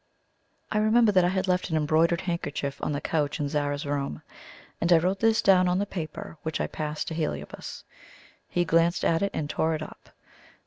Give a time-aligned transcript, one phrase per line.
[0.71, 4.23] I remembered that I had left an embroidered handkerchief on the couch in Zara's room,
[4.81, 7.83] and I wrote this down on the paper, which I passed to Heliobas.
[8.49, 10.09] He glanced at it and tore it up.